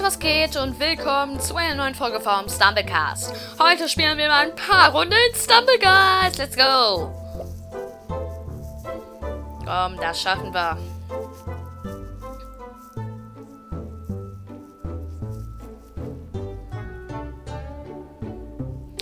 [0.00, 3.34] Leute, was geht und willkommen zu einer neuen Folge vom Stumblecast.
[3.58, 6.38] Heute spielen wir mal ein paar Runden Stumblecast.
[6.38, 7.12] Let's go.
[9.66, 10.78] Komm, das schaffen wir.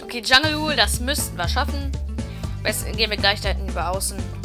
[0.03, 1.93] Okay, Jungle Rule, das müssten wir schaffen.
[2.65, 4.38] Jetzt gehen wir gleich da hinten über außen.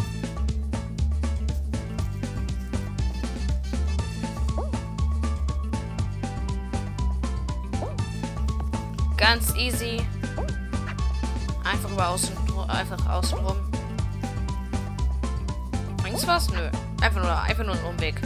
[9.33, 9.99] Ganz easy.
[11.63, 12.37] Einfach über außen,
[12.67, 13.57] einfach außen rum.
[16.03, 16.51] Bringt's was?
[16.51, 16.69] Nö.
[17.01, 18.21] Einfach nur, einfach nur ein Umweg.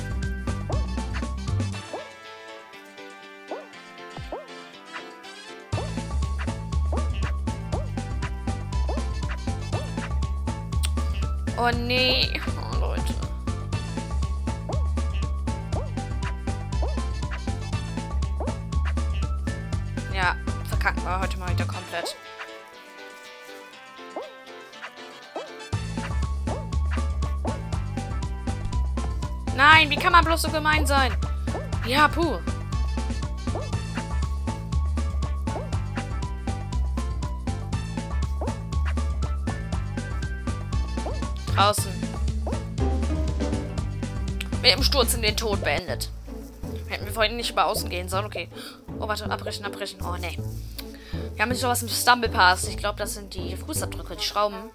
[11.58, 12.38] Oh nee.
[20.88, 22.16] Verkacken wir heute mal wieder komplett.
[29.56, 31.14] Nein, wie kann man bloß so gemein sein?
[31.86, 32.38] Ja, puh.
[41.56, 41.92] Draußen.
[44.62, 46.12] Mit dem Sturz in den Tod beendet.
[46.88, 48.26] Hätten wir vorhin nicht über außen gehen sollen.
[48.26, 48.48] Okay.
[49.00, 49.30] Oh, warte.
[49.30, 50.00] Abbrechen, abbrechen.
[50.02, 50.38] Oh, nee.
[51.36, 52.68] Wir haben jetzt noch was im Stumble Pass.
[52.68, 54.72] Ich glaube, das sind die Fußabdrücke, die Schrauben.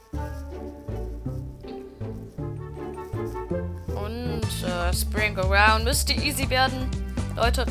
[3.96, 6.88] Und äh, Spring Around müsste easy werden.
[7.34, 7.66] Leute.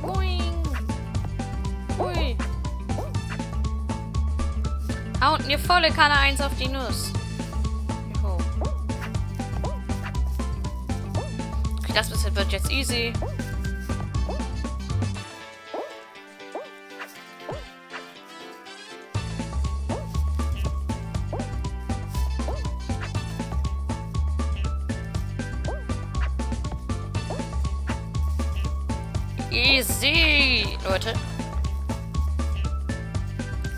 [0.00, 0.62] Boing.
[1.98, 2.36] Hui.
[5.20, 7.13] Haut mir volle Kanne 1 auf die Nuss.
[11.94, 13.12] Das wird jetzt easy.
[29.50, 31.12] Easy, Leute.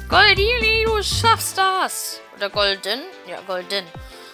[0.08, 2.20] Goldili, du schaffst das!
[2.36, 3.00] Oder Golden?
[3.28, 3.84] Ja, Golden.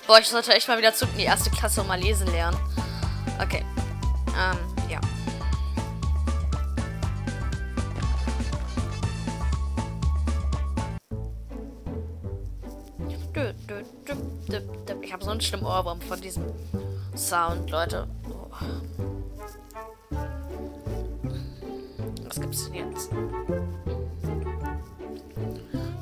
[0.06, 2.58] Boah, ich sollte echt mal wieder zurück in die erste Klasse und mal lesen lernen.
[3.40, 3.64] Okay.
[4.34, 5.00] Ähm, ja.
[15.02, 16.44] Ich habe so einen schlimmen Ohrwurm von diesem
[17.14, 18.06] Sound, Leute.
[18.28, 18.46] Oh.
[22.24, 23.10] Was gibt's denn jetzt?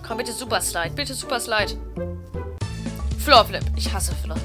[0.06, 0.90] Komm, bitte Super Slide.
[0.94, 1.76] Bitte Super Slide.
[3.18, 3.64] Floor Flip.
[3.76, 4.38] Ich hasse Floor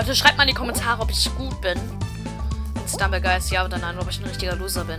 [0.00, 1.78] Leute, schreibt mal in die Kommentare, ob ich gut bin.
[1.78, 4.98] In Stumblegeist, ja oder nein, ob ich ein richtiger Loser bin.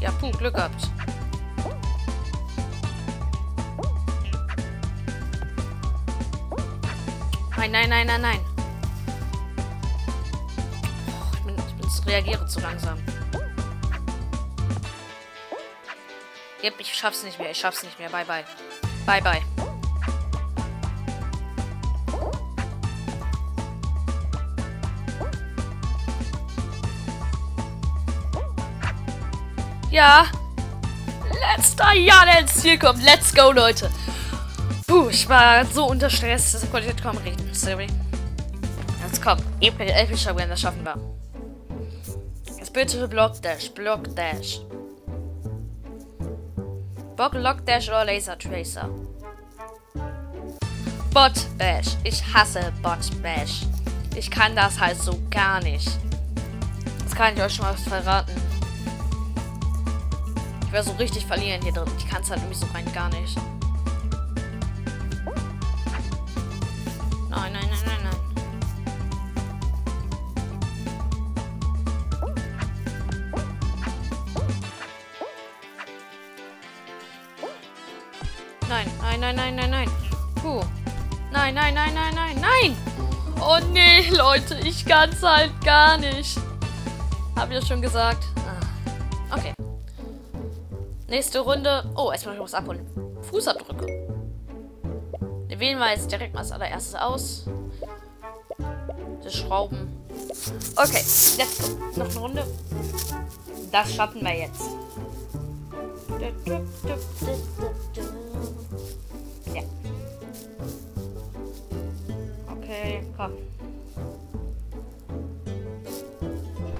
[0.00, 0.90] Ja, puh, Glück gehabt.
[7.56, 8.40] Nein, nein, nein, nein, nein.
[11.06, 12.98] Oh, ich, bin, ich bin, reagiere zu langsam.
[16.64, 17.52] Yep, ich schaff's nicht mehr.
[17.52, 18.08] Ich schaff's nicht mehr.
[18.08, 18.44] Bye, bye.
[19.06, 19.42] Bye, bye.
[29.90, 30.24] Ja.
[31.54, 33.04] Letzter Jahr, ins Ziel kommt.
[33.04, 33.90] Let's go, Leute.
[34.86, 37.52] Puh, ich war so unter Stress, das konnte ich nicht kaum reden.
[37.52, 37.86] Sorry.
[39.04, 39.38] Jetzt komm.
[39.60, 40.96] Epischer Win, das schaffen wir.
[42.58, 44.60] Jetzt bitte Block Dash, Block Dash.
[47.22, 48.88] Bock Lock Dash oder Laser Tracer.
[51.14, 51.96] Bot Bash.
[52.02, 53.60] Ich hasse Bot Bash.
[54.16, 55.88] Ich kann das halt so gar nicht.
[57.04, 58.32] Das kann ich euch schon mal verraten.
[60.66, 61.88] Ich werde so richtig verlieren hier drin.
[61.96, 63.38] Ich kann es halt irgendwie so rein gar nicht.
[78.72, 79.90] Nein, nein, nein, nein, nein, nein.
[80.36, 80.62] Puh.
[81.30, 82.76] Nein, nein, nein, nein, nein, nein!
[83.38, 86.38] Oh nee, Leute, ich kann's halt gar nicht.
[87.36, 88.24] Hab ich ja schon gesagt.
[88.38, 89.36] Ah.
[89.36, 89.52] Okay.
[91.06, 91.84] Nächste Runde.
[91.94, 92.86] Oh, erstmal was abholen.
[93.30, 93.86] Fußabdrücke.
[95.48, 97.44] wählen wir jetzt direkt mal als allererstes aus.
[99.22, 100.02] Die Schrauben.
[100.76, 101.04] Okay,
[101.36, 102.00] let's go.
[102.00, 102.46] Noch eine Runde.
[103.70, 104.62] Das schaffen wir jetzt.
[106.22, 106.28] Ja.
[112.50, 113.32] Okay, komm.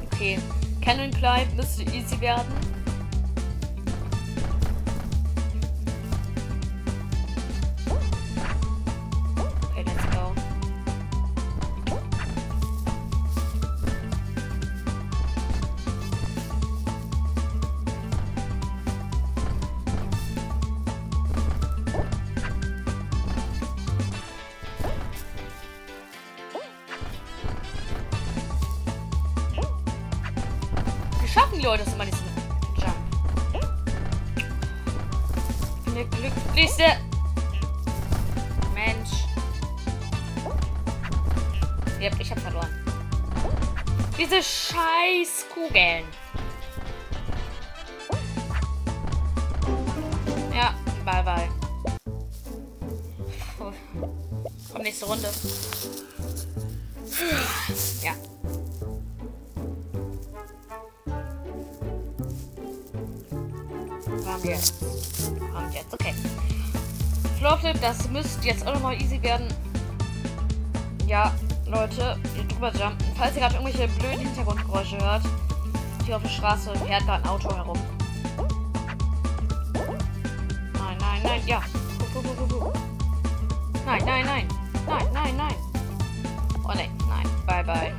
[0.04, 0.38] Okay.
[0.80, 2.71] Cannon Climb müsste easy werden.
[31.32, 32.26] Schaffen die Leute das immer diesen
[32.76, 32.94] Jump?
[35.84, 36.84] Bin der glücklichste
[38.74, 39.10] Mensch.
[42.00, 42.68] Yep, ich hab verloren.
[44.18, 46.04] Diese scheiß Kugeln.
[50.54, 50.74] Ja,
[51.04, 51.48] bye bye.
[53.58, 55.28] Komm, nächste Runde.
[64.80, 65.92] Wir jetzt.
[65.92, 66.14] Okay.
[67.38, 69.48] Flopflip, das müsste jetzt auch nochmal easy werden.
[71.06, 71.32] Ja,
[71.66, 72.16] Leute,
[72.48, 73.06] drüber jumpen.
[73.16, 75.22] Falls ihr gerade irgendwelche blöden Hintergrundgeräusche hört,
[76.04, 77.78] hier auf der Straße fährt gerade ein Auto herum.
[80.74, 81.62] Nein, nein, nein, ja.
[81.98, 82.74] Guck, guck, guck, guck.
[83.84, 84.48] Nein, nein, nein.
[84.86, 85.54] Nein, nein, nein.
[86.64, 87.26] Oh nein, nein.
[87.46, 87.92] Bye, bye.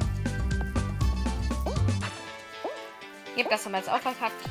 [3.35, 4.49] Ihr habt das haben wir jetzt auch verkackt.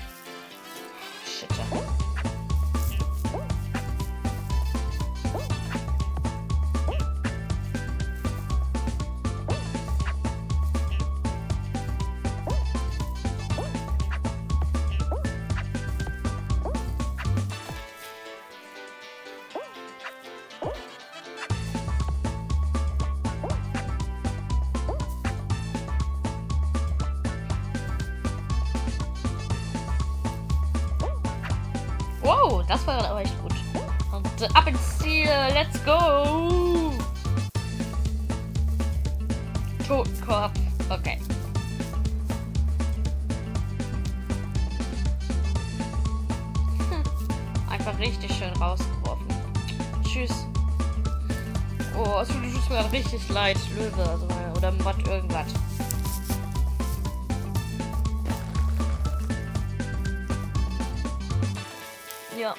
[32.23, 33.53] Wow, das war aber echt gut.
[34.13, 36.93] Und äh, ab ins Ziel, let's go!
[39.87, 40.53] Totenkopf,
[40.89, 41.19] okay.
[46.91, 47.03] Hm.
[47.71, 49.27] Einfach richtig schön rausgeworfen.
[50.05, 50.47] Tschüss.
[51.99, 54.27] Oh, es tut es tut mir richtig leid, Löwe, also,
[54.57, 55.47] oder was irgendwas.
[62.43, 62.56] Ja.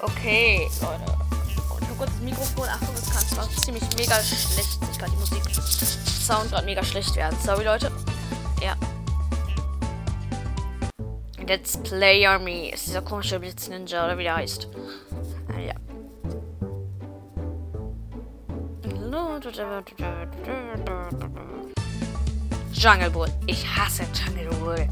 [0.00, 1.18] Okay, Leute.
[1.72, 2.68] Und nur kurz das Mikrofon.
[2.68, 4.78] Achtung, das kann zwar ziemlich mega schlecht.
[4.92, 5.42] Ich kann die Musik
[6.24, 7.36] Sound gerade mega schlecht werden.
[7.44, 7.90] Sorry, Leute.
[8.62, 8.76] Ja.
[11.44, 14.68] Let's Play Army ist dieser komische Blitz Ninja oder wie der heißt.
[15.48, 15.74] Ah, ja.
[22.72, 23.28] Jungle Bull.
[23.48, 24.88] Ich hasse Jungle Bull.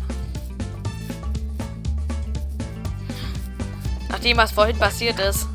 [4.22, 5.48] Nachdem was vorhin passiert ist.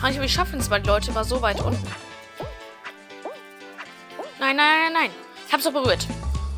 [0.00, 1.86] Kann ich nicht schaffen, weil die Leute war so weit unten.
[4.40, 5.10] Nein, nein, nein, nein.
[5.46, 6.04] Ich hab's doch berührt.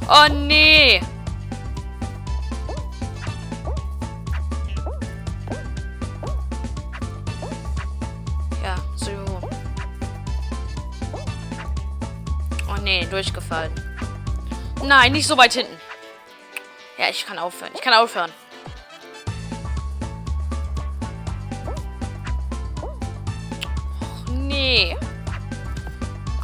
[0.08, 1.02] Oh nee.
[13.14, 13.72] Durchgefallen.
[14.82, 15.76] Nein, nicht so weit hinten.
[16.98, 17.70] Ja, ich kann aufhören.
[17.74, 18.32] Ich kann aufhören.
[22.82, 24.96] Och, nee.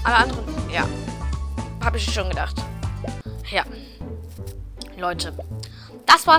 [0.05, 0.87] Alle anderen, ja.
[1.85, 2.57] Habe ich schon gedacht.
[3.50, 3.65] Ja.
[4.97, 5.33] Leute.
[6.07, 6.27] Das war's